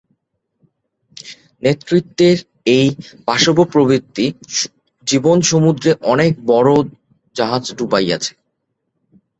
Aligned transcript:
নেতৃত্বের 1.63 2.37
এই 2.75 2.87
পাশব 3.27 3.57
প্রবৃত্তি 3.71 4.25
জীবনসমুদ্রে 5.07 5.91
অনেক 6.13 6.31
বড় 6.43 6.71
বড় 6.71 6.87
জাহাজ 7.35 7.63
ডুবাইয়াছে। 7.77 8.33